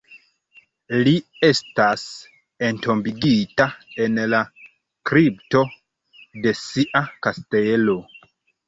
Li 1.07 1.11
estas 1.47 2.05
entombigita 2.69 3.69
en 4.07 4.19
la 4.33 4.43
kripto 5.13 5.65
de 6.45 6.57
sia 6.67 7.09
kastelo. 7.29 8.03